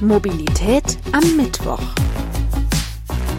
[0.00, 1.82] Mobilität am Mittwoch.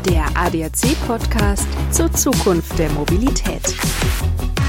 [0.05, 3.75] Der ADAC-Podcast zur Zukunft der Mobilität.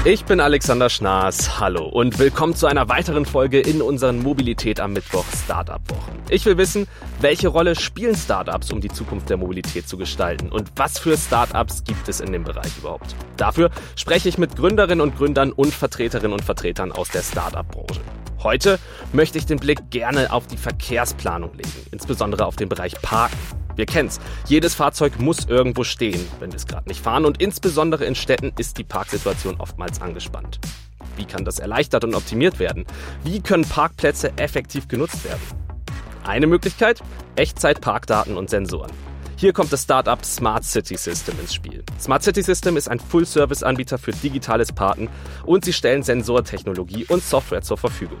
[0.05, 1.59] Ich bin Alexander Schnaas.
[1.59, 6.17] Hallo und willkommen zu einer weiteren Folge in unseren Mobilität am Mittwoch Startup Wochen.
[6.29, 6.87] Ich will wissen,
[7.19, 11.83] welche Rolle spielen Startups, um die Zukunft der Mobilität zu gestalten und was für Startups
[11.83, 13.15] gibt es in dem Bereich überhaupt?
[13.35, 17.99] Dafür spreche ich mit Gründerinnen und Gründern und Vertreterinnen und Vertretern aus der Startup-Branche.
[18.43, 18.79] Heute
[19.13, 23.37] möchte ich den Blick gerne auf die Verkehrsplanung legen, insbesondere auf den Bereich Parken.
[23.75, 24.19] Wir kennen's.
[24.47, 28.51] Jedes Fahrzeug muss irgendwo stehen, wenn wir es gerade nicht fahren und insbesondere in Städten
[28.57, 30.59] ist die Parksituation oftmals angespannt.
[31.15, 32.85] Wie kann das erleichtert und optimiert werden?
[33.23, 35.41] Wie können Parkplätze effektiv genutzt werden?
[36.23, 37.01] Eine Möglichkeit?
[37.35, 38.91] Echtzeit-Parkdaten und Sensoren.
[39.41, 41.83] Hier kommt das Startup Smart City System ins Spiel.
[41.99, 45.09] Smart City System ist ein Full-Service-Anbieter für digitales Parken
[45.47, 48.19] und sie stellen Sensortechnologie und Software zur Verfügung.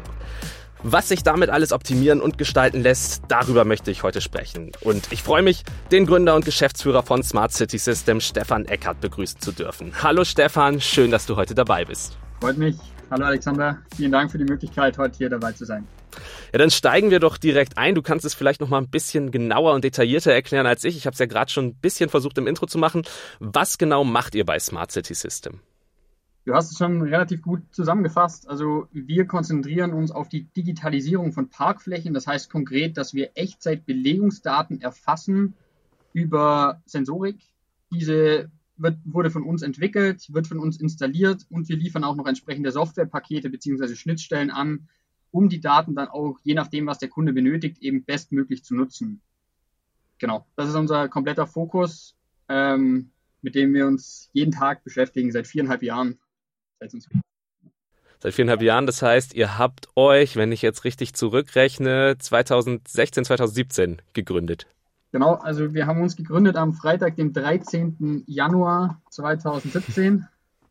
[0.81, 4.71] Was sich damit alles optimieren und gestalten lässt, darüber möchte ich heute sprechen.
[4.81, 9.39] Und ich freue mich, den Gründer und Geschäftsführer von Smart City System, Stefan Eckert, begrüßen
[9.41, 9.93] zu dürfen.
[10.01, 12.17] Hallo Stefan, schön, dass du heute dabei bist.
[12.39, 12.77] Freut mich.
[13.11, 15.85] Hallo Alexander, vielen Dank für die Möglichkeit, heute hier dabei zu sein.
[16.53, 17.93] Ja, dann steigen wir doch direkt ein.
[17.93, 20.95] Du kannst es vielleicht noch mal ein bisschen genauer und detaillierter erklären als ich.
[20.95, 23.01] Ich habe es ja gerade schon ein bisschen versucht im Intro zu machen.
[23.41, 25.59] Was genau macht ihr bei Smart City System?
[26.45, 28.47] Du hast es schon relativ gut zusammengefasst.
[28.47, 32.13] Also wir konzentrieren uns auf die Digitalisierung von Parkflächen.
[32.13, 35.55] Das heißt konkret, dass wir Echtzeitbelegungsdaten erfassen
[36.13, 37.39] über Sensorik.
[37.91, 38.49] Diese
[38.81, 42.71] wird, wurde von uns entwickelt, wird von uns installiert und wir liefern auch noch entsprechende
[42.71, 43.95] Softwarepakete bzw.
[43.95, 44.87] Schnittstellen an,
[45.31, 49.21] um die Daten dann auch, je nachdem, was der Kunde benötigt, eben bestmöglich zu nutzen.
[50.19, 52.15] Genau, das ist unser kompletter Fokus,
[52.47, 56.19] ähm, mit dem wir uns jeden Tag beschäftigen, seit viereinhalb Jahren.
[56.79, 56.91] Seit,
[58.19, 64.01] seit viereinhalb Jahren, das heißt, ihr habt euch, wenn ich jetzt richtig zurückrechne, 2016, 2017
[64.13, 64.67] gegründet.
[65.11, 68.23] Genau, also wir haben uns gegründet am Freitag, dem 13.
[68.27, 70.25] Januar 2017.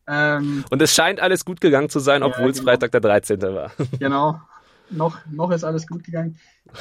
[0.07, 2.71] Ähm, Und es scheint alles gut gegangen zu sein, obwohl ja, es genau.
[2.71, 3.41] Freitag der 13.
[3.41, 3.71] war.
[3.99, 4.41] Genau,
[4.89, 6.39] noch, noch ist alles gut gegangen.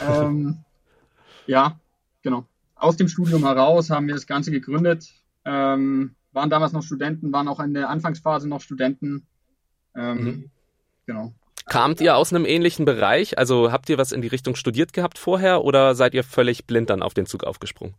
[0.09, 0.65] Ähm,
[1.47, 1.79] ja,
[2.23, 2.47] genau.
[2.77, 5.07] Aus dem Studium heraus haben wir das Ganze gegründet.
[5.45, 9.27] Ähm, waren damals noch Studenten, waren auch in der Anfangsphase noch Studenten.
[9.95, 10.51] Ähm, mhm.
[11.07, 11.35] Genau.
[11.71, 13.39] Kamt ihr aus einem ähnlichen Bereich?
[13.39, 16.91] Also habt ihr was in die Richtung studiert gehabt vorher oder seid ihr völlig blind
[16.91, 17.95] dann auf den Zug aufgesprungen?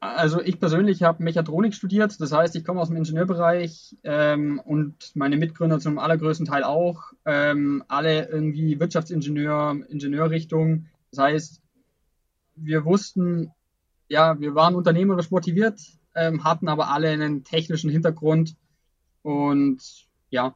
[0.00, 5.12] Also ich persönlich habe Mechatronik studiert, das heißt, ich komme aus dem Ingenieurbereich ähm, und
[5.14, 7.04] meine Mitgründer zum allergrößten Teil auch.
[7.24, 10.84] Ähm, alle irgendwie Wirtschaftsingenieur, Ingenieurrichtung.
[11.10, 11.62] Das heißt,
[12.56, 13.50] wir wussten,
[14.08, 15.80] ja, wir waren unternehmerisch motiviert,
[16.14, 18.56] ähm, hatten aber alle einen technischen Hintergrund
[19.22, 20.54] und ja,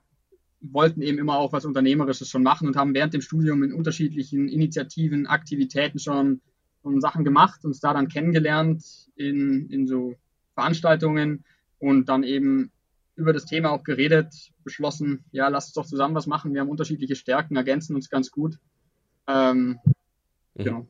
[0.60, 4.48] wollten eben immer auch was Unternehmerisches schon machen und haben während dem Studium in unterschiedlichen
[4.48, 6.40] Initiativen, Aktivitäten schon,
[6.82, 8.84] schon Sachen gemacht, uns da dann kennengelernt
[9.16, 10.16] in, in so
[10.54, 11.44] Veranstaltungen
[11.78, 12.70] und dann eben
[13.16, 14.34] über das Thema auch geredet,
[14.64, 16.52] beschlossen, ja, lass uns doch zusammen was machen.
[16.54, 18.58] Wir haben unterschiedliche Stärken, ergänzen uns ganz gut.
[19.26, 19.78] Ähm,
[20.54, 20.64] mhm.
[20.64, 20.86] Genau.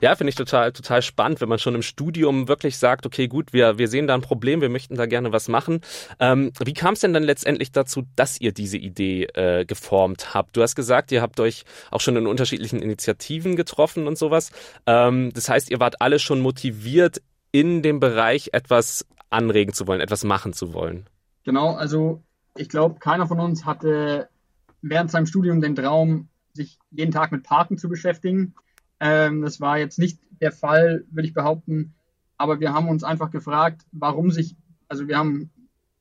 [0.00, 3.52] Ja, finde ich total, total spannend, wenn man schon im Studium wirklich sagt, okay, gut,
[3.52, 5.80] wir, wir sehen da ein Problem, wir möchten da gerne was machen.
[6.18, 10.56] Ähm, wie kam es denn dann letztendlich dazu, dass ihr diese Idee äh, geformt habt?
[10.56, 14.52] Du hast gesagt, ihr habt euch auch schon in unterschiedlichen Initiativen getroffen und sowas.
[14.86, 17.20] Ähm, das heißt, ihr wart alle schon motiviert,
[17.52, 21.06] in dem Bereich etwas anregen zu wollen, etwas machen zu wollen.
[21.44, 22.22] Genau, also
[22.56, 24.28] ich glaube, keiner von uns hatte
[24.82, 28.54] während seinem Studium den Traum, sich jeden Tag mit Parken zu beschäftigen.
[29.00, 31.94] Ähm, das war jetzt nicht der Fall, würde ich behaupten.
[32.36, 34.56] Aber wir haben uns einfach gefragt, warum sich,
[34.88, 35.50] also wir haben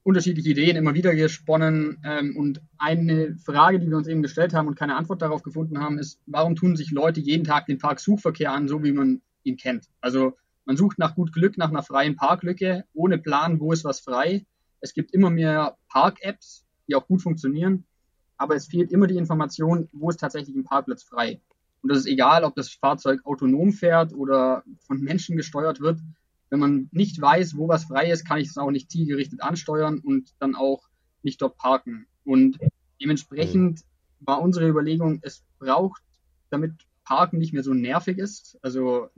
[0.03, 2.01] unterschiedliche Ideen immer wieder gesponnen.
[2.03, 5.79] Ähm, und eine Frage, die wir uns eben gestellt haben und keine Antwort darauf gefunden
[5.79, 9.57] haben, ist, warum tun sich Leute jeden Tag den Parksuchverkehr an, so wie man ihn
[9.57, 9.87] kennt?
[10.01, 13.99] Also man sucht nach gut Glück, nach einer freien Parklücke, ohne Plan, wo ist was
[13.99, 14.45] frei.
[14.81, 17.85] Es gibt immer mehr Park-Apps, die auch gut funktionieren,
[18.37, 21.41] aber es fehlt immer die Information, wo ist tatsächlich ein Parkplatz frei.
[21.81, 25.99] Und das ist egal, ob das Fahrzeug autonom fährt oder von Menschen gesteuert wird.
[26.49, 29.99] Wenn man nicht weiß, wo was frei ist, kann ich es auch nicht zielgerichtet ansteuern
[29.99, 30.89] und dann auch
[31.21, 32.07] nicht dort parken.
[32.23, 32.57] Und
[33.01, 33.81] dementsprechend
[34.19, 36.01] war unsere Überlegung, es braucht,
[36.49, 36.73] damit
[37.03, 39.09] Parken nicht mehr so nervig ist, also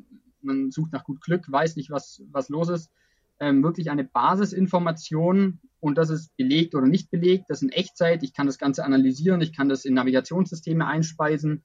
[0.42, 2.90] man sucht nach gut Glück, weiß nicht, was, was los ist,
[3.40, 8.34] ähm, wirklich eine Basisinformation und das ist belegt oder nicht belegt, das in Echtzeit, ich
[8.34, 11.64] kann das Ganze analysieren, ich kann das in Navigationssysteme einspeisen,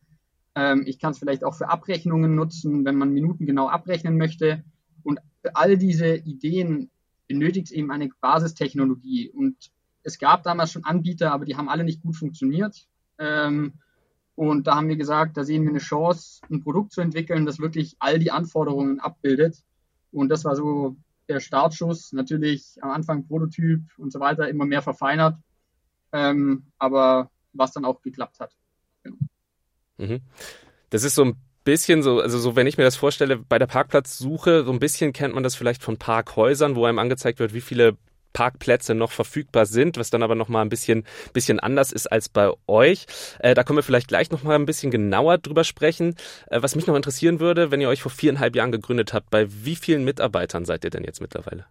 [0.86, 4.64] ich kann es vielleicht auch für Abrechnungen nutzen, wenn man Minuten genau abrechnen möchte.
[5.02, 6.90] Und für all diese Ideen
[7.28, 9.30] benötigt es eben eine Basistechnologie.
[9.30, 9.56] Und
[10.02, 12.88] es gab damals schon Anbieter, aber die haben alle nicht gut funktioniert.
[13.18, 13.74] Ähm,
[14.34, 17.58] Und da haben wir gesagt, da sehen wir eine Chance, ein Produkt zu entwickeln, das
[17.58, 19.64] wirklich all die Anforderungen abbildet.
[20.12, 20.96] Und das war so
[21.28, 22.12] der Startschuss.
[22.12, 25.38] Natürlich am Anfang Prototyp und so weiter, immer mehr verfeinert.
[26.12, 28.54] Ähm, aber was dann auch geklappt hat.
[29.98, 30.20] Mhm.
[30.90, 33.66] Das ist so ein bisschen so, also so, wenn ich mir das vorstelle, bei der
[33.66, 37.60] Parkplatzsuche, so ein bisschen kennt man das vielleicht von Parkhäusern, wo einem angezeigt wird, wie
[37.60, 37.96] viele
[38.36, 42.28] Parkplätze noch verfügbar sind, was dann aber noch mal ein bisschen, bisschen anders ist als
[42.28, 43.06] bei euch.
[43.38, 46.14] Äh, da können wir vielleicht gleich noch mal ein bisschen genauer drüber sprechen.
[46.48, 49.46] Äh, was mich noch interessieren würde, wenn ihr euch vor viereinhalb Jahren gegründet habt, bei
[49.50, 51.64] wie vielen Mitarbeitern seid ihr denn jetzt mittlerweile?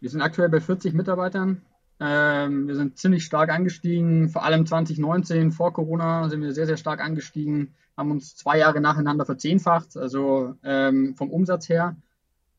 [0.00, 1.60] Wir sind aktuell bei 40 Mitarbeitern.
[1.98, 6.76] Ähm, wir sind ziemlich stark angestiegen, vor allem 2019 vor Corona sind wir sehr, sehr
[6.76, 11.96] stark angestiegen, haben uns zwei Jahre nacheinander verzehnfacht, also ähm, vom Umsatz her.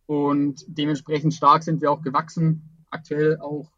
[0.07, 3.69] Und dementsprechend stark sind wir auch gewachsen aktuell auch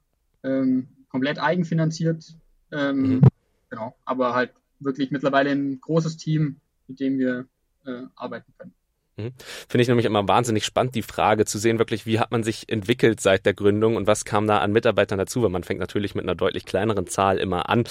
[0.44, 2.36] ähm, komplett eigenfinanziert.
[2.72, 3.22] Ähm, mhm.
[3.70, 6.58] Genau, aber halt wirklich mittlerweile ein großes Team,
[6.88, 7.48] mit dem wir
[7.86, 8.74] äh, arbeiten können.
[9.20, 9.32] Mhm.
[9.68, 12.70] Finde ich nämlich immer wahnsinnig spannend, die Frage zu sehen, wirklich, wie hat man sich
[12.70, 16.16] entwickelt seit der Gründung und was kam da an Mitarbeitern dazu, weil man fängt natürlich
[16.16, 17.84] mit einer deutlich kleineren Zahl immer an.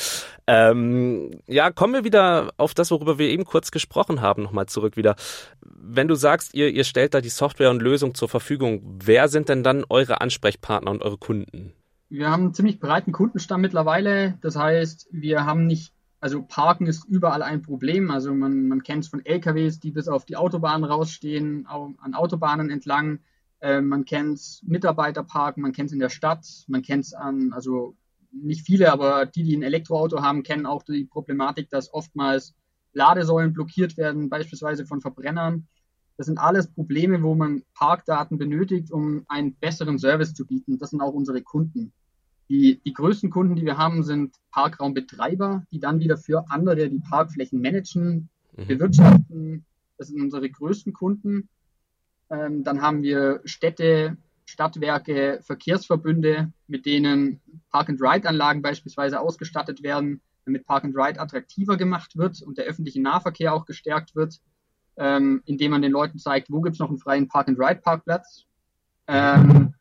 [0.46, 4.96] Ähm, ja, kommen wir wieder auf das, worüber wir eben kurz gesprochen haben, nochmal zurück
[4.96, 5.16] wieder.
[5.60, 9.48] Wenn du sagst, ihr, ihr stellt da die Software und Lösung zur Verfügung, wer sind
[9.48, 11.72] denn dann eure Ansprechpartner und eure Kunden?
[12.10, 14.38] Wir haben einen ziemlich breiten Kundenstamm mittlerweile.
[14.40, 18.10] Das heißt, wir haben nicht also Parken ist überall ein Problem.
[18.10, 22.70] Also man, man kennt es von LKWs, die bis auf die Autobahn rausstehen, an Autobahnen
[22.70, 23.20] entlang.
[23.60, 27.52] Äh, man kennt es Mitarbeiterparken, man kennt es in der Stadt, man kennt es an,
[27.52, 27.96] also
[28.30, 32.54] nicht viele, aber die, die ein Elektroauto haben, kennen auch die Problematik, dass oftmals
[32.92, 35.66] Ladesäulen blockiert werden, beispielsweise von Verbrennern.
[36.16, 40.78] Das sind alles Probleme, wo man Parkdaten benötigt, um einen besseren Service zu bieten.
[40.78, 41.92] Das sind auch unsere Kunden.
[42.48, 47.00] Die, die größten Kunden, die wir haben, sind Parkraumbetreiber, die dann wieder für andere die
[47.00, 48.66] Parkflächen managen, mhm.
[48.66, 49.64] bewirtschaften.
[49.98, 51.48] Das sind unsere größten Kunden.
[52.30, 54.16] Ähm, dann haben wir Städte,
[54.46, 57.40] Stadtwerke, Verkehrsverbünde, mit denen
[57.70, 64.16] Park-and-Ride-Anlagen beispielsweise ausgestattet werden, damit Park-and-Ride attraktiver gemacht wird und der öffentliche Nahverkehr auch gestärkt
[64.16, 64.40] wird,
[64.96, 68.46] ähm, indem man den Leuten zeigt, wo gibt es noch einen freien Park-and-Ride-Parkplatz.
[69.06, 69.74] Ähm,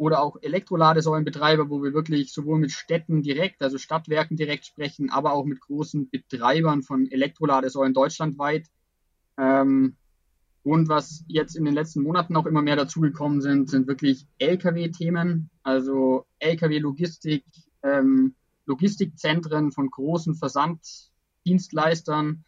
[0.00, 5.34] oder auch Elektroladesäulenbetreiber, wo wir wirklich sowohl mit Städten direkt, also Stadtwerken direkt sprechen, aber
[5.34, 8.66] auch mit großen Betreibern von Elektroladesäulen deutschlandweit.
[9.36, 9.96] Ähm,
[10.62, 15.50] und was jetzt in den letzten Monaten auch immer mehr dazugekommen sind, sind wirklich Lkw-Themen,
[15.64, 17.44] also Lkw-Logistik,
[17.82, 22.46] ähm, Logistikzentren von großen Versanddienstleistern,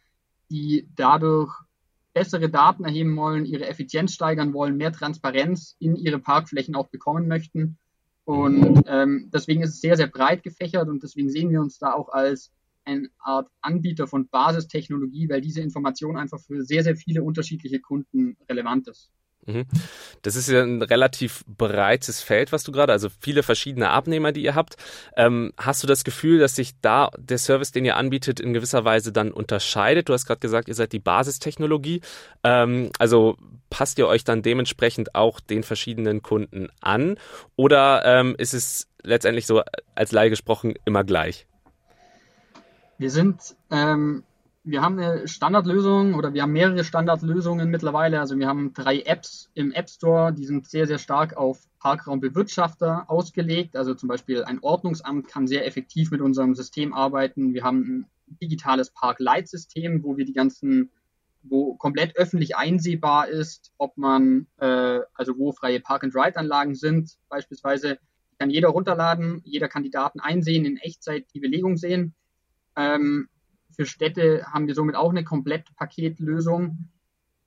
[0.49, 1.53] die dadurch
[2.13, 7.27] bessere Daten erheben wollen, ihre Effizienz steigern wollen, mehr Transparenz in ihre Parkflächen auch bekommen
[7.27, 7.77] möchten.
[8.25, 11.91] Und ähm, deswegen ist es sehr, sehr breit gefächert und deswegen sehen wir uns da
[11.93, 12.51] auch als
[12.85, 18.37] eine Art Anbieter von Basistechnologie, weil diese Information einfach für sehr, sehr viele unterschiedliche Kunden
[18.49, 19.09] relevant ist.
[19.45, 19.65] Mhm.
[20.21, 24.43] Das ist ja ein relativ breites Feld, was du gerade, also viele verschiedene Abnehmer, die
[24.43, 24.77] ihr habt.
[25.17, 28.85] Ähm, hast du das Gefühl, dass sich da der Service, den ihr anbietet, in gewisser
[28.85, 30.09] Weise dann unterscheidet?
[30.09, 32.01] Du hast gerade gesagt, ihr seid die Basistechnologie.
[32.43, 33.37] Ähm, also
[33.69, 37.17] passt ihr euch dann dementsprechend auch den verschiedenen Kunden an?
[37.55, 39.63] Oder ähm, ist es letztendlich so,
[39.95, 41.47] als Laie gesprochen, immer gleich?
[42.97, 44.23] Wir sind ähm,
[44.65, 48.21] wir haben eine Standardlösung oder wir haben mehrere Standardlösungen mittlerweile.
[48.21, 53.09] Also wir haben drei Apps im App Store, die sind sehr, sehr stark auf Parkraumbewirtschafter
[53.09, 53.75] ausgelegt.
[53.75, 57.53] Also zum Beispiel ein Ordnungsamt kann sehr effektiv mit unserem System arbeiten.
[57.53, 60.91] Wir haben ein digitales Parkleitsystem, wo wir die ganzen,
[61.43, 67.99] wo komplett öffentlich einsehbar ist, ob man, äh, also wo freie Park-and-Ride-Anlagen sind, beispielsweise
[68.39, 72.13] kann jeder runterladen, jeder kann die Daten einsehen, in Echtzeit die Belegung sehen.
[72.77, 73.27] Ähm,
[73.75, 76.89] für Städte haben wir somit auch eine Komplettpaketlösung.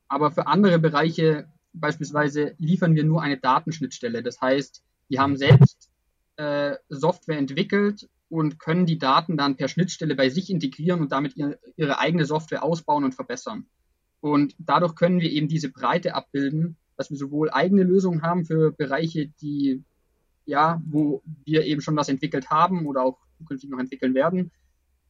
[0.08, 4.22] Aber für andere Bereiche beispielsweise liefern wir nur eine Datenschnittstelle.
[4.22, 5.90] Das heißt, die haben selbst
[6.36, 11.36] äh, Software entwickelt und können die Daten dann per Schnittstelle bei sich integrieren und damit
[11.36, 13.66] ihr, ihre eigene Software ausbauen und verbessern.
[14.20, 18.72] Und dadurch können wir eben diese Breite abbilden, dass wir sowohl eigene Lösungen haben für
[18.72, 19.84] Bereiche, die
[20.46, 24.52] ja, wo wir eben schon was entwickelt haben oder auch zukünftig noch entwickeln werden,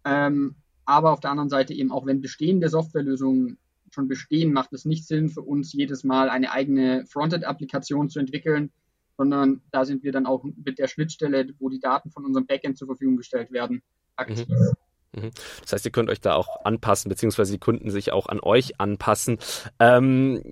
[0.04, 0.56] ähm,
[0.87, 3.59] aber auf der anderen Seite eben auch wenn bestehende Softwarelösungen
[3.90, 8.71] schon bestehen, macht es nicht Sinn für uns jedes Mal eine eigene Frontend-Applikation zu entwickeln,
[9.16, 12.78] sondern da sind wir dann auch mit der Schnittstelle, wo die Daten von unserem Backend
[12.78, 13.83] zur Verfügung gestellt werden,
[14.16, 14.47] aktiv.
[14.49, 15.23] Mhm.
[15.23, 15.31] mhm.
[15.62, 18.78] Das heißt, ihr könnt euch da auch anpassen, beziehungsweise die Kunden sich auch an euch
[18.81, 19.38] anpassen.
[19.78, 20.43] Ähm,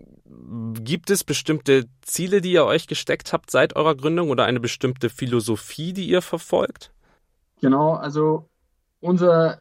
[0.82, 5.10] gibt es bestimmte Ziele, die ihr euch gesteckt habt seit eurer Gründung oder eine bestimmte
[5.10, 6.92] Philosophie, die ihr verfolgt?
[7.60, 8.48] Genau, also
[9.00, 9.60] unser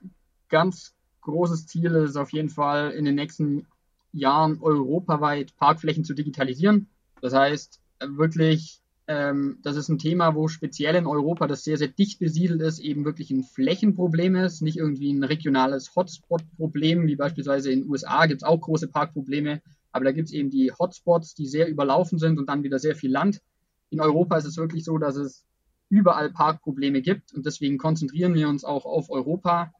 [0.53, 3.65] ganz großes Ziel ist auf jeden Fall in den nächsten
[4.12, 6.89] Jahren europaweit Parkflächen zu digitalisieren.
[7.22, 11.88] Das heißt, wirklich, ähm, das ist ein Thema, wo speziell in Europa, das sehr, sehr
[11.88, 17.72] dicht besiedelt ist, eben wirklich ein Flächenproblem ist, nicht irgendwie ein regionales Hotspot-Problem, wie beispielsweise
[17.72, 19.60] in den USA gibt es auch große Parkprobleme,
[19.91, 22.95] aber da gibt es eben die Hotspots, die sehr überlaufen sind und dann wieder sehr
[22.95, 23.41] viel Land.
[23.89, 25.45] In Europa ist es wirklich so, dass es
[25.89, 29.74] überall Parkprobleme gibt und deswegen konzentrieren wir uns auch auf Europa.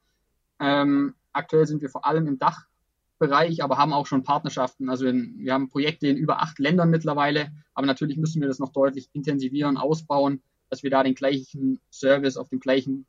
[0.60, 4.90] Ähm, aktuell sind wir vor allem im Dachbereich, aber haben auch schon Partnerschaften.
[4.90, 8.60] Also in, wir haben Projekte in über acht Ländern mittlerweile, aber natürlich müssen wir das
[8.60, 13.06] noch deutlich intensivieren, ausbauen, dass wir da den gleichen Service auf dem gleichen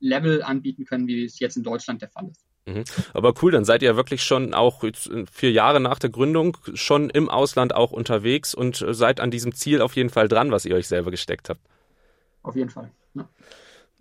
[0.00, 2.44] Level anbieten können, wie es jetzt in Deutschland der Fall ist.
[2.66, 2.84] Mhm.
[3.14, 4.84] Aber cool, dann seid ihr wirklich schon auch
[5.32, 9.80] vier Jahre nach der Gründung schon im Ausland auch unterwegs und seid an diesem Ziel
[9.80, 11.60] auf jeden Fall dran, was ihr euch selber gesteckt habt.
[12.42, 12.90] Auf jeden Fall.
[13.14, 13.28] Ja.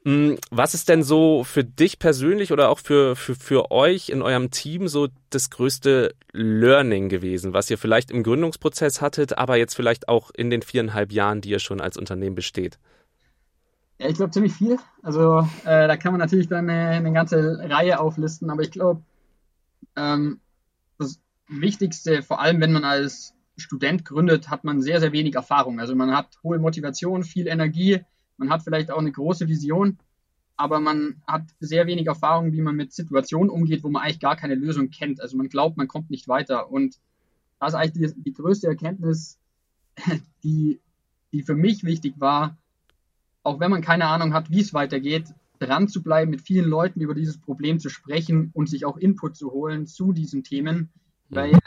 [0.07, 4.21] Mm, was ist denn so für dich persönlich oder auch für, für, für euch in
[4.21, 9.75] eurem Team so das größte Learning gewesen, was ihr vielleicht im Gründungsprozess hattet, aber jetzt
[9.75, 12.79] vielleicht auch in den viereinhalb Jahren, die ihr schon als Unternehmen besteht?
[13.99, 14.77] Ja, ich glaube ziemlich viel.
[15.03, 19.01] Also äh, da kann man natürlich dann eine, eine ganze Reihe auflisten, aber ich glaube,
[19.97, 20.39] ähm,
[20.97, 25.81] das Wichtigste, vor allem wenn man als Student gründet, hat man sehr, sehr wenig Erfahrung.
[25.81, 28.05] Also man hat hohe Motivation, viel Energie,
[28.38, 29.98] man hat vielleicht auch eine große Vision,
[30.56, 34.36] aber man hat sehr wenig Erfahrung, wie man mit Situationen umgeht, wo man eigentlich gar
[34.36, 35.22] keine Lösung kennt.
[35.22, 36.72] Also man glaubt, man kommt nicht weiter.
[36.72, 36.98] Und
[37.60, 39.39] das ist eigentlich die, die größte Erkenntnis,
[40.44, 40.79] die,
[41.32, 42.58] die für mich wichtig war,
[43.44, 47.01] auch wenn man keine Ahnung hat, wie es weitergeht, dran zu bleiben, mit vielen Leuten
[47.01, 50.89] über dieses Problem zu sprechen und sich auch Input zu holen zu diesen Themen,
[51.29, 51.36] mhm.
[51.36, 51.60] weil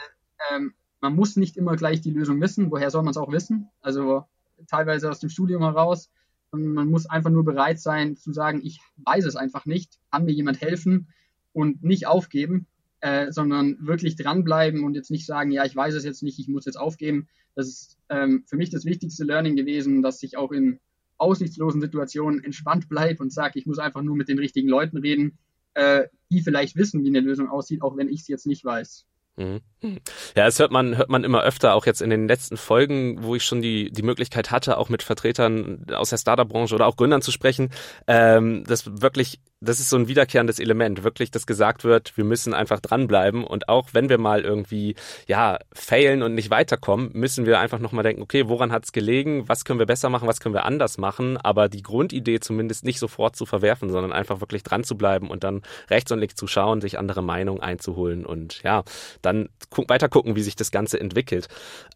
[0.51, 2.71] ähm, man muss nicht immer gleich die Lösung wissen.
[2.71, 3.69] Woher soll man es auch wissen?
[3.81, 4.25] Also
[4.67, 6.11] teilweise aus dem Studium heraus.
[6.51, 10.25] Und man muss einfach nur bereit sein zu sagen, ich weiß es einfach nicht, kann
[10.25, 11.07] mir jemand helfen
[11.53, 12.67] und nicht aufgeben,
[12.99, 16.47] äh, sondern wirklich dranbleiben und jetzt nicht sagen, ja, ich weiß es jetzt nicht, ich
[16.47, 17.27] muss jetzt aufgeben.
[17.55, 20.79] Das ist ähm, für mich das wichtigste Learning gewesen, dass ich auch in
[21.17, 25.37] aussichtslosen Situationen entspannt bleibe und sage, ich muss einfach nur mit den richtigen Leuten reden,
[25.73, 29.05] äh, die vielleicht wissen, wie eine Lösung aussieht, auch wenn ich es jetzt nicht weiß.
[29.37, 29.61] Mhm.
[30.35, 33.35] Ja, das hört man, hört man immer öfter, auch jetzt in den letzten Folgen, wo
[33.35, 37.21] ich schon die, die Möglichkeit hatte, auch mit Vertretern aus der Startup-Branche oder auch Gründern
[37.21, 37.69] zu sprechen,
[38.07, 42.55] ähm, dass wirklich das ist so ein wiederkehrendes Element, wirklich, dass gesagt wird, wir müssen
[42.55, 44.95] einfach dranbleiben und auch wenn wir mal irgendwie,
[45.27, 49.47] ja, failen und nicht weiterkommen, müssen wir einfach nochmal denken, okay, woran hat es gelegen,
[49.47, 52.97] was können wir besser machen, was können wir anders machen, aber die Grundidee zumindest nicht
[52.97, 55.61] sofort zu verwerfen, sondern einfach wirklich dran zu bleiben und dann
[55.91, 58.83] rechts und links zu schauen, sich andere Meinungen einzuholen und ja,
[59.21, 59.49] dann
[59.87, 61.47] weiter gucken, wie sich das Ganze entwickelt.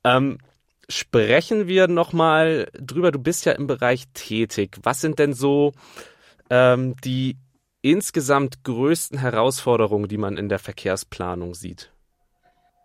[0.04, 0.38] Ähm,
[0.90, 4.78] sprechen wir nochmal drüber, du bist ja im Bereich tätig.
[4.84, 5.74] Was sind denn so
[6.50, 7.38] ähm, die
[7.82, 11.92] insgesamt größten Herausforderungen, die man in der Verkehrsplanung sieht?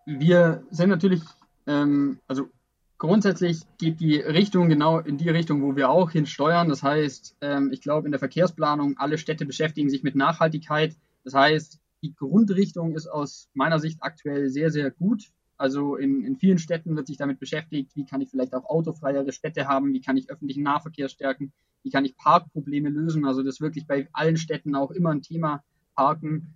[0.05, 1.21] Wir sind natürlich,
[1.67, 2.49] ähm, also
[2.97, 6.69] grundsätzlich geht die Richtung genau in die Richtung, wo wir auch hinsteuern.
[6.69, 10.95] Das heißt, ähm, ich glaube, in der Verkehrsplanung, alle Städte beschäftigen sich mit Nachhaltigkeit.
[11.23, 15.31] Das heißt, die Grundrichtung ist aus meiner Sicht aktuell sehr, sehr gut.
[15.57, 19.31] Also in, in vielen Städten wird sich damit beschäftigt, wie kann ich vielleicht auch autofreiere
[19.31, 21.53] Städte haben, wie kann ich öffentlichen Nahverkehr stärken,
[21.83, 23.25] wie kann ich Parkprobleme lösen?
[23.25, 25.63] Also das ist wirklich bei allen Städten auch immer ein Thema,
[25.95, 26.55] Parken.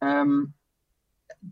[0.00, 0.54] Ähm,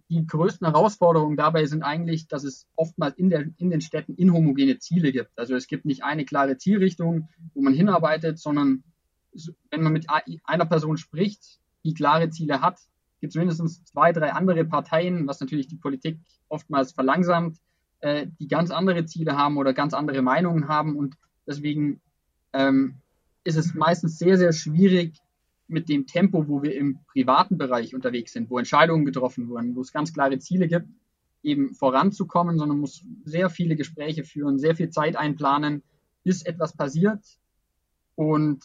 [0.09, 4.79] die größten Herausforderungen dabei sind eigentlich, dass es oftmals in, der, in den Städten inhomogene
[4.79, 5.37] Ziele gibt.
[5.37, 8.85] Also es gibt nicht eine klare Zielrichtung, wo man hinarbeitet, sondern
[9.71, 10.07] wenn man mit
[10.45, 12.79] einer Person spricht, die klare Ziele hat,
[13.23, 17.57] gibt es mindestens zwei, drei andere Parteien, was natürlich die Politik oftmals verlangsamt,
[18.01, 21.15] äh, die ganz andere Ziele haben oder ganz andere Meinungen haben und
[21.47, 22.01] deswegen
[22.53, 22.97] ähm,
[23.45, 25.15] ist es meistens sehr, sehr schwierig
[25.69, 29.83] mit dem Tempo, wo wir im privaten Bereich unterwegs sind, wo Entscheidungen getroffen wurden, wo
[29.83, 30.89] es ganz klare Ziele gibt,
[31.45, 35.85] eben voranzukommen, sondern muss sehr viele Gespräche führen, sehr viel Zeit einplanen,
[36.25, 37.21] bis etwas passiert.
[38.17, 38.65] Und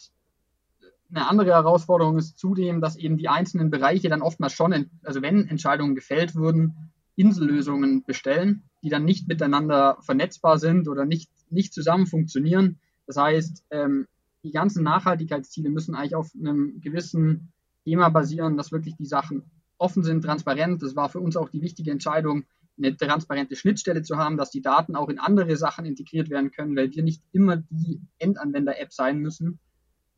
[1.10, 5.48] eine andere Herausforderung ist zudem, dass eben die einzelnen Bereiche dann oftmals schon, also wenn
[5.48, 12.06] Entscheidungen gefällt wurden, Insellösungen bestellen, die dann nicht miteinander vernetzbar sind oder nicht, nicht zusammen
[12.06, 12.78] funktionieren.
[13.06, 14.06] Das heißt, ähm,
[14.44, 17.52] die ganzen Nachhaltigkeitsziele müssen eigentlich auf einem gewissen
[17.84, 20.82] Thema basieren, dass wirklich die Sachen offen sind, transparent.
[20.82, 22.44] Das war für uns auch die wichtige Entscheidung,
[22.76, 26.76] eine transparente Schnittstelle zu haben, dass die Daten auch in andere Sachen integriert werden können,
[26.76, 29.58] weil wir nicht immer die Endanwender-App sein müssen.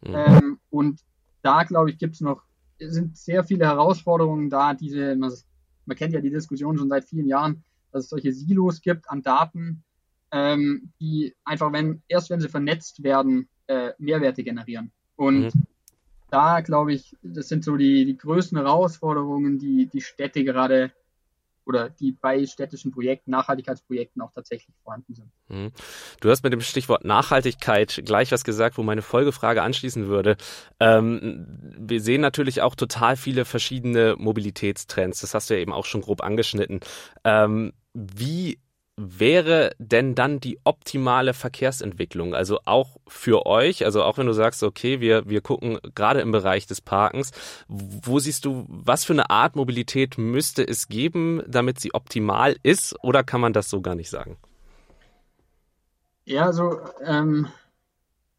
[0.02, 0.14] Mhm.
[0.14, 1.00] Ähm, und
[1.42, 2.42] da, glaube ich, gibt es noch,
[2.78, 5.32] sind sehr viele Herausforderungen da, diese, man,
[5.86, 9.22] man, kennt ja die Diskussion schon seit vielen Jahren, dass es solche Silos gibt an
[9.22, 9.84] Daten,
[10.32, 14.92] ähm, die einfach, wenn, erst wenn sie vernetzt werden, äh, Mehrwerte generieren.
[15.16, 15.66] Und mhm.
[16.30, 20.92] da glaube ich, das sind so die, die größten Herausforderungen, die die Städte gerade
[21.70, 25.30] oder die bei städtischen Projekten, Nachhaltigkeitsprojekten auch tatsächlich vorhanden sind.
[25.48, 25.70] Mhm.
[26.20, 30.36] Du hast mit dem Stichwort Nachhaltigkeit gleich was gesagt, wo meine Folgefrage anschließen würde.
[30.80, 31.46] Ähm,
[31.78, 35.20] wir sehen natürlich auch total viele verschiedene Mobilitätstrends.
[35.20, 36.80] Das hast du ja eben auch schon grob angeschnitten.
[37.22, 38.58] Ähm, wie
[39.00, 42.34] wäre denn dann die optimale Verkehrsentwicklung?
[42.34, 46.32] Also auch für euch, also auch wenn du sagst, okay, wir, wir gucken gerade im
[46.32, 47.32] Bereich des Parkens,
[47.68, 52.94] wo siehst du, was für eine Art Mobilität müsste es geben, damit sie optimal ist
[53.02, 54.36] oder kann man das so gar nicht sagen?
[56.26, 57.48] Ja, also ähm,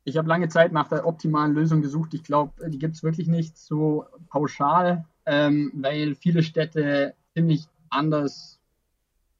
[0.04, 2.14] ich habe lange Zeit nach der optimalen Lösung gesucht.
[2.14, 8.61] Ich glaube, die gibt es wirklich nicht so pauschal, ähm, weil viele Städte ziemlich anders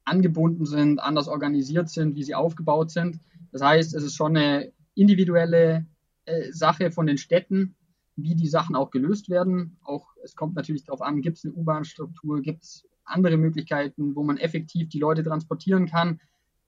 [0.04, 3.20] angebunden sind, anders organisiert sind, wie sie aufgebaut sind.
[3.52, 5.86] Das heißt, es ist schon eine individuelle
[6.24, 7.74] äh, Sache von den Städten,
[8.16, 9.76] wie die Sachen auch gelöst werden.
[9.82, 14.22] Auch es kommt natürlich darauf an, gibt es eine U-Bahn-Struktur, gibt es andere Möglichkeiten, wo
[14.22, 16.20] man effektiv die Leute transportieren kann.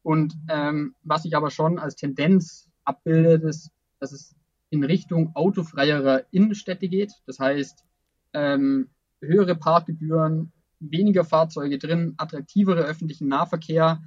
[0.02, 4.34] Und ähm, was ich aber schon als Tendenz abbildet, ist, dass es
[4.70, 7.12] in Richtung autofreierer Innenstädte geht.
[7.26, 7.84] Das heißt,
[8.32, 10.52] ähm, höhere Parkgebühren,
[10.90, 14.02] weniger Fahrzeuge drin, attraktivere öffentlichen Nahverkehr.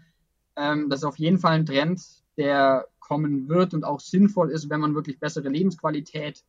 [0.55, 2.01] Ähm, das ist auf jeden Fall ein Trend,
[2.37, 6.43] der kommen wird und auch sinnvoll ist, wenn man wirklich bessere Lebensqualität,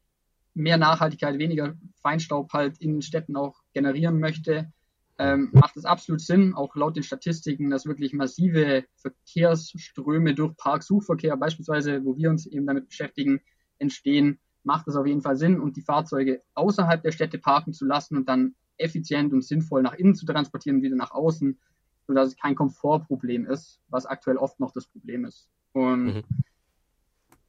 [0.54, 4.73] mehr Nachhaltigkeit, weniger Feinstaub halt in den Städten auch generieren möchte.
[5.20, 11.37] Ähm, macht es absolut Sinn, auch laut den Statistiken, dass wirklich massive Verkehrsströme durch Parksuchverkehr,
[11.37, 13.40] beispielsweise, wo wir uns eben damit beschäftigen,
[13.78, 17.85] entstehen, macht es auf jeden Fall Sinn und die Fahrzeuge außerhalb der Städte parken zu
[17.85, 21.58] lassen und dann effizient und sinnvoll nach innen zu transportieren, wieder nach außen,
[22.06, 25.49] sodass es kein Komfortproblem ist, was aktuell oft noch das Problem ist.
[25.73, 26.23] Und mhm.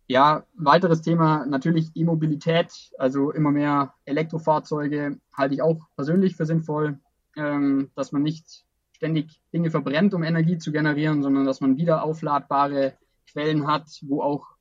[0.07, 6.99] ja, weiteres Thema natürlich E-Mobilität, also immer mehr Elektrofahrzeuge halte ich auch persönlich für sinnvoll,
[7.37, 12.03] ähm, dass man nicht ständig Dinge verbrennt, um Energie zu generieren, sondern dass man wieder
[12.03, 12.97] aufladbare
[13.31, 14.58] Quellen hat, wo auch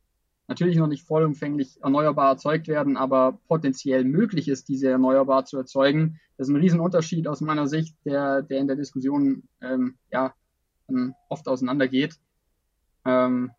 [0.49, 6.19] natürlich noch nicht vollumfänglich erneuerbar erzeugt werden, aber potenziell möglich ist, diese erneuerbar zu erzeugen.
[6.37, 10.35] Das ist ein Riesenunterschied aus meiner Sicht, der, der in der Diskussion ähm, ja,
[11.29, 12.19] oft auseinandergeht.
[13.05, 13.51] Ähm,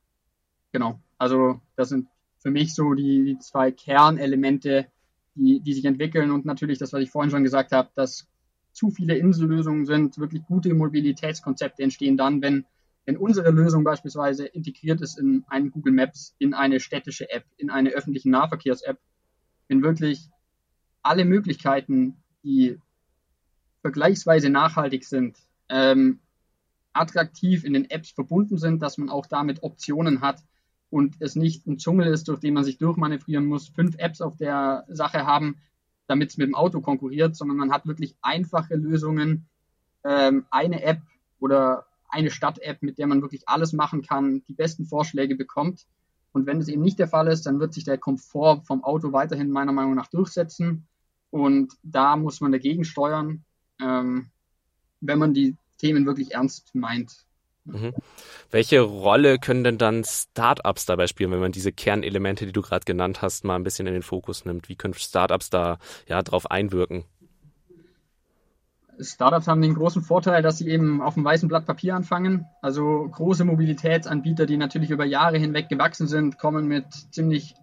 [0.72, 2.08] genau, also das sind
[2.40, 4.88] für mich so die, die zwei Kernelemente,
[5.36, 8.28] die, die sich entwickeln und natürlich das, was ich vorhin schon gesagt habe, dass
[8.72, 12.66] zu viele Insellösungen sind, wirklich gute Mobilitätskonzepte entstehen dann, wenn
[13.10, 17.72] wenn unsere Lösung beispielsweise integriert ist in einen Google Maps, in eine städtische App, in
[17.72, 19.00] eine öffentliche Nahverkehrs-App,
[19.68, 20.30] wenn wirklich
[21.02, 22.78] alle Möglichkeiten, die
[23.82, 26.20] vergleichsweise nachhaltig sind, ähm,
[26.94, 30.44] attraktiv in den Apps verbunden sind, dass man auch damit Optionen hat
[30.92, 34.38] und es nicht ein Dschungel ist, durch den man sich durchmanövrieren muss, fünf Apps auf
[34.38, 35.58] der Sache haben,
[36.06, 39.48] damit es mit dem Auto konkurriert, sondern man hat wirklich einfache Lösungen,
[40.04, 41.02] ähm, eine App
[41.40, 45.86] oder eine Stadt-App, mit der man wirklich alles machen kann, die besten Vorschläge bekommt.
[46.32, 49.12] Und wenn es eben nicht der Fall ist, dann wird sich der Komfort vom Auto
[49.14, 50.88] weiterhin meiner Meinung nach durchsetzen.
[51.32, 53.44] Und da muss man dagegen steuern,
[53.82, 54.30] ähm,
[55.02, 57.26] wenn man die Themen wirklich ernst meint.
[57.66, 57.94] Mhm.
[58.52, 62.86] Welche Rolle können denn dann Startups dabei spielen, wenn man diese Kernelemente, die du gerade
[62.86, 64.70] genannt hast, mal ein bisschen in den Fokus nimmt?
[64.70, 67.06] Wie können Startups da ja drauf einwirken?
[69.02, 72.46] Startups haben den großen Vorteil, dass sie eben auf einem weißen Blatt Papier anfangen.
[72.62, 77.56] Also große Mobilitätsanbieter, die natürlich über Jahre hinweg gewachsen sind, kommen mit ziemlich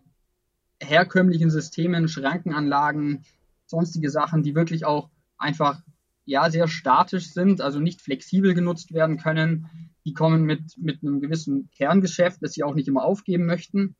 [0.81, 3.25] herkömmlichen Systemen, Schrankenanlagen,
[3.66, 5.81] sonstige Sachen, die wirklich auch einfach
[6.25, 9.90] ja sehr statisch sind, also nicht flexibel genutzt werden können.
[10.05, 13.96] Die kommen mit, mit einem gewissen Kerngeschäft, das sie auch nicht immer aufgeben möchten.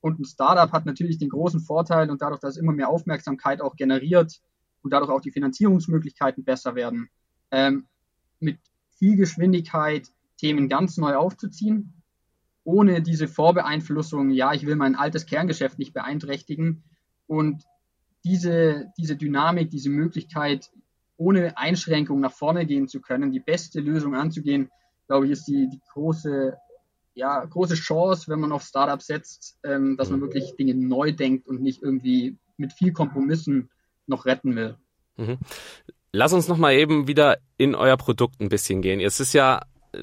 [0.00, 3.60] Und ein Startup hat natürlich den großen Vorteil und dadurch, dass es immer mehr Aufmerksamkeit
[3.60, 4.40] auch generiert,
[4.88, 7.10] und dadurch auch die Finanzierungsmöglichkeiten besser werden,
[7.50, 7.84] ähm,
[8.40, 8.58] mit
[8.96, 11.92] viel Geschwindigkeit Themen ganz neu aufzuziehen,
[12.64, 16.84] ohne diese Vorbeeinflussung, ja, ich will mein altes Kerngeschäft nicht beeinträchtigen.
[17.26, 17.64] Und
[18.24, 20.70] diese, diese Dynamik, diese Möglichkeit,
[21.18, 24.70] ohne Einschränkung nach vorne gehen zu können, die beste Lösung anzugehen,
[25.06, 26.56] glaube ich, ist die, die große,
[27.14, 31.46] ja, große Chance, wenn man auf Startups setzt, ähm, dass man wirklich Dinge neu denkt
[31.46, 33.68] und nicht irgendwie mit viel Kompromissen
[34.08, 34.76] noch retten will.
[35.16, 35.38] Mhm.
[36.12, 39.00] Lass uns noch mal eben wieder in euer Produkt ein bisschen gehen.
[39.00, 39.60] Es ist ja
[39.92, 40.02] äh,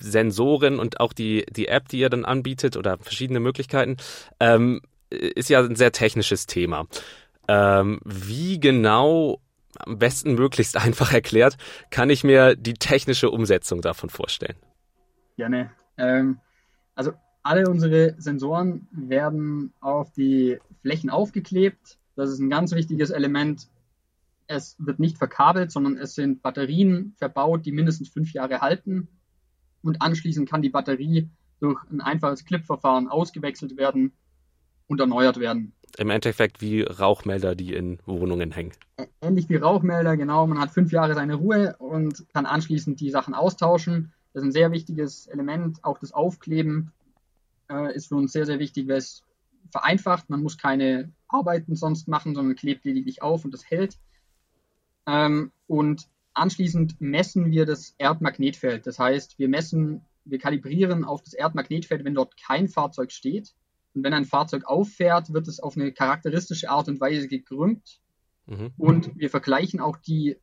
[0.00, 3.96] Sensoren und auch die, die App, die ihr dann anbietet oder verschiedene Möglichkeiten,
[4.40, 6.86] ähm, ist ja ein sehr technisches Thema.
[7.48, 9.40] Ähm, wie genau,
[9.78, 11.56] am besten möglichst einfach erklärt,
[11.90, 14.56] kann ich mir die technische Umsetzung davon vorstellen?
[15.36, 15.70] Gerne.
[15.98, 16.40] Ähm,
[16.94, 17.12] also
[17.42, 23.68] alle unsere Sensoren werden auf die Flächen aufgeklebt Das ist ein ganz wichtiges Element.
[24.46, 29.08] Es wird nicht verkabelt, sondern es sind Batterien verbaut, die mindestens fünf Jahre halten.
[29.82, 31.28] Und anschließend kann die Batterie
[31.60, 34.12] durch ein einfaches Clip-Verfahren ausgewechselt werden
[34.88, 35.72] und erneuert werden.
[35.98, 38.72] Im Endeffekt wie Rauchmelder, die in Wohnungen hängen.
[39.20, 40.46] Ähnlich wie Rauchmelder, genau.
[40.46, 44.12] Man hat fünf Jahre seine Ruhe und kann anschließend die Sachen austauschen.
[44.32, 45.84] Das ist ein sehr wichtiges Element.
[45.84, 46.92] Auch das Aufkleben
[47.70, 49.22] äh, ist für uns sehr, sehr wichtig, weil es
[49.70, 50.30] vereinfacht.
[50.30, 53.98] Man muss keine Arbeiten sonst machen, sondern klebt lediglich auf und das hält.
[55.06, 58.86] Ähm, und anschließend messen wir das Erdmagnetfeld.
[58.86, 63.54] Das heißt, wir messen, wir kalibrieren auf das Erdmagnetfeld, wenn dort kein Fahrzeug steht.
[63.94, 68.00] Und wenn ein Fahrzeug auffährt, wird es auf eine charakteristische Art und Weise gekrümmt.
[68.46, 68.72] Mhm.
[68.78, 70.36] Und wir vergleichen auch die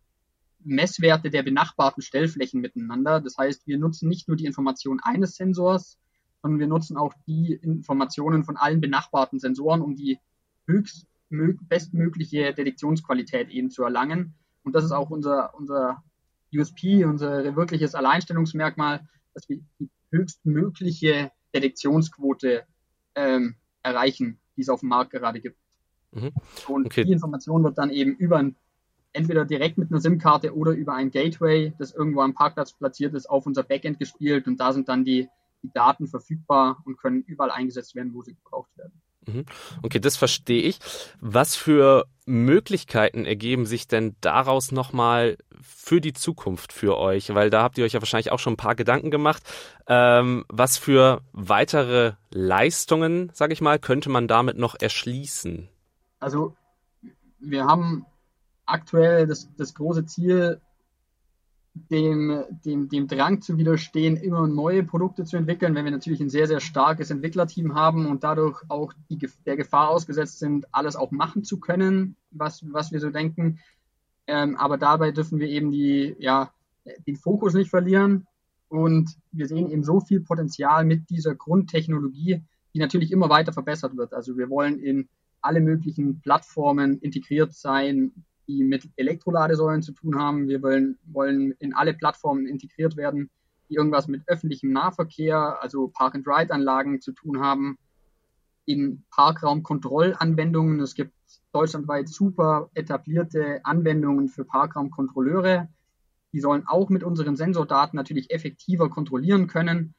[0.63, 3.21] Messwerte der benachbarten Stellflächen miteinander.
[3.21, 5.97] Das heißt, wir nutzen nicht nur die Information eines Sensors,
[6.41, 10.19] sondern wir nutzen auch die Informationen von allen benachbarten Sensoren, um die
[10.67, 14.33] höchst bestmögliche Detektionsqualität eben zu erlangen.
[14.63, 16.03] Und das ist auch unser, unser
[16.53, 22.63] USP, unser wirkliches Alleinstellungsmerkmal, dass wir die höchstmögliche Detektionsquote
[23.15, 25.57] ähm, erreichen, die es auf dem Markt gerade gibt.
[26.11, 26.31] Mhm.
[26.67, 27.03] Und okay.
[27.03, 28.55] die Information wird dann eben über ein,
[29.13, 33.29] entweder direkt mit einer SIM-Karte oder über ein Gateway, das irgendwo am Parkplatz platziert ist,
[33.29, 35.29] auf unser Backend gespielt und da sind dann die,
[35.63, 39.01] die Daten verfügbar und können überall eingesetzt werden, wo sie gebraucht werden.
[39.27, 39.45] Mhm.
[39.83, 40.79] Okay, das verstehe ich.
[41.19, 47.33] Was für Möglichkeiten ergeben sich denn daraus nochmal für die Zukunft für euch?
[47.33, 49.43] Weil da habt ihr euch ja wahrscheinlich auch schon ein paar Gedanken gemacht.
[49.87, 55.69] Ähm, was für weitere Leistungen, sage ich mal, könnte man damit noch erschließen?
[56.19, 56.55] Also
[57.39, 58.05] wir haben
[58.65, 60.61] aktuell das, das große Ziel,
[61.89, 66.29] dem, dem, dem Drang zu widerstehen, immer neue Produkte zu entwickeln, wenn wir natürlich ein
[66.29, 71.11] sehr, sehr starkes Entwicklerteam haben und dadurch auch die, der Gefahr ausgesetzt sind, alles auch
[71.11, 73.59] machen zu können, was, was wir so denken.
[74.27, 76.51] Ähm, aber dabei dürfen wir eben die, ja,
[77.07, 78.27] den Fokus nicht verlieren.
[78.67, 83.97] Und wir sehen eben so viel Potenzial mit dieser Grundtechnologie, die natürlich immer weiter verbessert
[83.97, 84.13] wird.
[84.13, 85.09] Also wir wollen in
[85.41, 88.11] alle möglichen Plattformen integriert sein,
[88.49, 90.47] die mit Elektroladesäulen zu tun haben.
[90.47, 93.29] Wir wollen, wollen in alle Plattformen integriert werden,
[93.69, 97.77] die irgendwas mit öffentlichem Nahverkehr, also Park-and-Ride-Anlagen zu tun haben.
[98.65, 100.79] In Parkraumkontrollanwendungen.
[100.79, 101.13] Es gibt
[101.51, 105.69] deutschlandweit super etablierte Anwendungen für Parkraumkontrolleure.
[106.33, 109.93] Die sollen auch mit unseren Sensordaten natürlich effektiver kontrollieren können,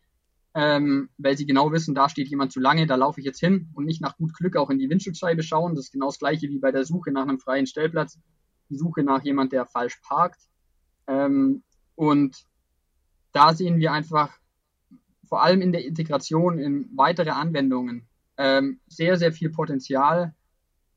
[0.54, 3.68] ähm, weil sie genau wissen, da steht jemand zu lange, da laufe ich jetzt hin
[3.74, 5.76] und nicht nach gut Glück auch in die Windschutzscheibe schauen.
[5.76, 8.18] Das ist genau das gleiche wie bei der Suche nach einem freien Stellplatz
[8.70, 10.40] die Suche nach jemand, der falsch parkt.
[11.06, 11.62] Ähm,
[11.96, 12.46] und
[13.33, 14.30] da sehen wir einfach
[15.28, 20.35] vor allem in der Integration in weitere Anwendungen ähm, sehr, sehr viel Potenzial.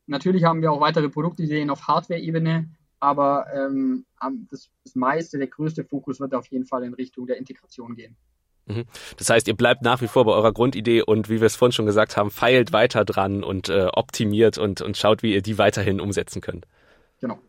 [0.07, 4.05] Natürlich haben wir auch weitere Produktideen auf Hardware-Ebene, aber ähm,
[4.49, 8.15] das, das meiste, der größte Fokus wird auf jeden Fall in Richtung der Integration gehen.
[8.65, 8.85] Mhm.
[9.17, 11.73] Das heißt, ihr bleibt nach wie vor bei eurer Grundidee und wie wir es vorhin
[11.73, 15.57] schon gesagt haben, feilt weiter dran und äh, optimiert und, und schaut, wie ihr die
[15.57, 16.65] weiterhin umsetzen könnt.
[17.19, 17.39] Genau.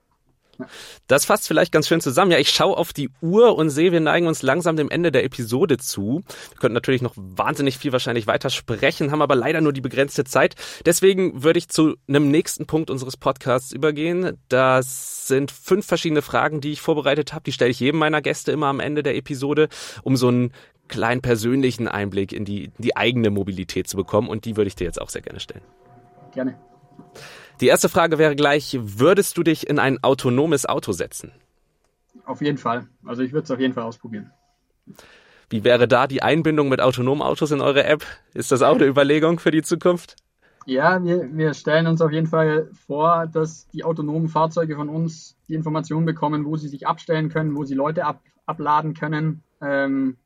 [1.07, 2.31] Das fasst vielleicht ganz schön zusammen.
[2.31, 5.25] Ja, ich schaue auf die Uhr und sehe, wir neigen uns langsam dem Ende der
[5.25, 6.23] Episode zu.
[6.51, 10.25] Wir könnten natürlich noch wahnsinnig viel wahrscheinlich weiter sprechen, haben aber leider nur die begrenzte
[10.25, 10.55] Zeit.
[10.87, 14.39] Deswegen würde ich zu einem nächsten Punkt unseres Podcasts übergehen.
[14.49, 17.45] Das sind fünf verschiedene Fragen, die ich vorbereitet habe.
[17.45, 19.69] Die stelle ich jedem meiner Gäste immer am Ende der Episode,
[20.03, 20.53] um so einen
[20.89, 24.29] kleinen persönlichen Einblick in die, die eigene Mobilität zu bekommen.
[24.29, 25.65] Und die würde ich dir jetzt auch sehr gerne stellen.
[26.33, 26.59] Gerne.
[27.61, 31.33] Die erste Frage wäre gleich, würdest du dich in ein autonomes Auto setzen?
[32.25, 32.89] Auf jeden Fall.
[33.05, 34.33] Also ich würde es auf jeden Fall ausprobieren.
[35.51, 38.05] Wie wäre da die Einbindung mit autonomen Autos in eure App?
[38.33, 40.17] Ist das auch eine Überlegung für die Zukunft?
[40.67, 45.37] Ja, wir, wir stellen uns auf jeden Fall vor, dass die autonomen Fahrzeuge von uns
[45.49, 49.43] die Informationen bekommen, wo sie sich abstellen können, wo sie Leute ab, abladen können.
[49.61, 50.17] Ähm,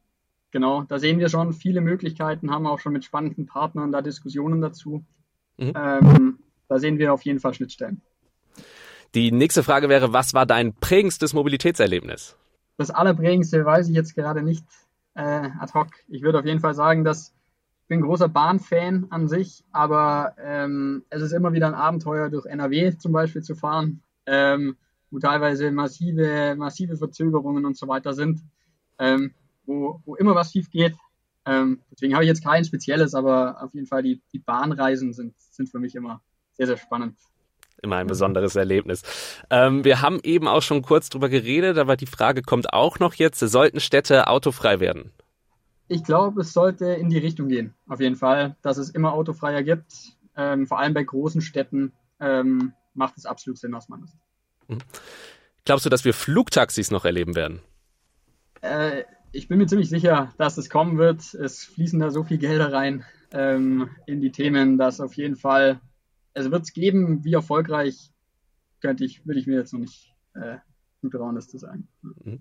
[0.53, 4.61] genau, da sehen wir schon viele Möglichkeiten, haben auch schon mit spannenden Partnern da Diskussionen
[4.61, 5.05] dazu.
[5.57, 5.73] Mhm.
[5.75, 6.38] Ähm,
[6.69, 8.03] da sehen wir auf jeden Fall Schnittstellen.
[9.15, 12.37] Die nächste Frage wäre, was war dein prägendstes Mobilitätserlebnis?
[12.77, 14.65] Das allerprägendste weiß ich jetzt gerade nicht
[15.15, 15.89] äh, ad hoc.
[16.09, 17.35] Ich würde auf jeden Fall sagen, dass
[17.83, 22.45] ich bin großer Bahnfan an sich, aber ähm, es ist immer wieder ein Abenteuer, durch
[22.45, 24.77] NRW zum Beispiel zu fahren, ähm,
[25.11, 28.43] wo teilweise massive, massive Verzögerungen und so weiter sind,
[28.99, 29.33] ähm,
[29.65, 30.95] wo, wo immer was schief geht.
[31.47, 35.35] Ähm, deswegen habe ich jetzt kein spezielles, aber auf jeden Fall die, die Bahnreisen sind,
[35.39, 36.21] sind für mich immer
[36.59, 37.17] sehr, sehr spannend.
[37.81, 39.03] Immer ein besonderes Erlebnis.
[39.51, 43.15] Ähm, wir haben eben auch schon kurz drüber geredet, aber die Frage kommt auch noch
[43.15, 43.39] jetzt.
[43.39, 45.13] Sollten Städte autofrei werden?
[45.87, 49.63] Ich glaube, es sollte in die Richtung gehen, auf jeden Fall, dass es immer autofreier
[49.63, 54.23] gibt, ähm, vor allem bei großen Städten, ähm, macht es absolut Sinn aus meiner Sicht.
[54.67, 54.79] Mhm.
[55.65, 57.61] Glaubst du, dass wir Flugtaxis noch erleben werden?
[58.61, 61.35] Äh, ich bin mir ziemlich sicher, dass es kommen wird.
[61.35, 65.81] Es fließen da so viel Gelder rein ähm, in die Themen, dass auf jeden Fall,
[66.39, 68.11] es wird es geben, wie erfolgreich
[68.81, 70.57] könnte ich, würde ich mir jetzt noch nicht äh,
[71.01, 71.89] zutrauen, das zu sagen.
[72.03, 72.41] Mhm.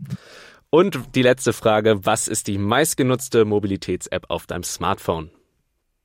[0.69, 5.31] Und die letzte Frage, was ist die meistgenutzte Mobilitäts-App auf deinem Smartphone?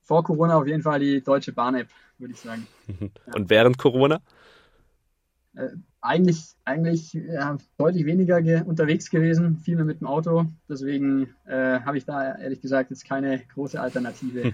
[0.01, 2.67] Vor Corona auf jeden Fall die Deutsche Bahn-App, würde ich sagen.
[3.35, 4.21] Und während Corona?
[5.55, 5.69] Äh,
[6.03, 10.45] eigentlich eigentlich ja, deutlich weniger ge unterwegs gewesen, viel mehr mit dem Auto.
[10.69, 14.53] Deswegen äh, habe ich da ehrlich gesagt jetzt keine große Alternative.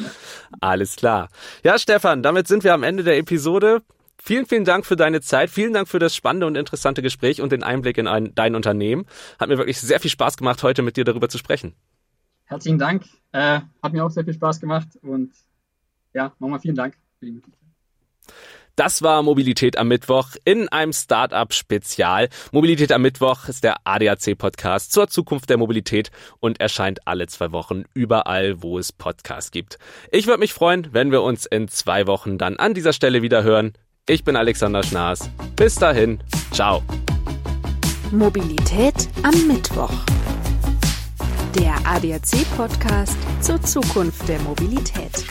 [0.60, 1.28] Alles klar.
[1.62, 3.82] Ja, Stefan, damit sind wir am Ende der Episode.
[4.18, 5.50] Vielen, vielen Dank für deine Zeit.
[5.50, 9.06] Vielen Dank für das spannende und interessante Gespräch und den Einblick in ein, dein Unternehmen.
[9.38, 11.74] Hat mir wirklich sehr viel Spaß gemacht, heute mit dir darüber zu sprechen.
[12.44, 13.04] Herzlichen Dank.
[13.32, 15.32] Äh, hat mir auch sehr viel Spaß gemacht und
[16.14, 17.66] ja, nochmal vielen Dank für die Möglichkeit.
[18.76, 22.28] Das war Mobilität am Mittwoch in einem Startup-Spezial.
[22.52, 26.10] Mobilität am Mittwoch ist der ADAC-Podcast zur Zukunft der Mobilität
[26.40, 29.78] und erscheint alle zwei Wochen überall, wo es Podcasts gibt.
[30.12, 33.42] Ich würde mich freuen, wenn wir uns in zwei Wochen dann an dieser Stelle wieder
[33.42, 33.72] hören.
[34.06, 35.30] Ich bin Alexander Schnaas.
[35.56, 36.82] Bis dahin, ciao.
[38.12, 39.94] Mobilität am Mittwoch.
[41.58, 45.24] Der ADAC-Podcast zur Zukunft der Mobilität.